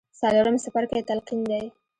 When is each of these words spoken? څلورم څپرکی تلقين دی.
څلورم 0.19 0.55
څپرکی 0.63 1.01
تلقين 1.09 1.39
دی. 1.49 1.65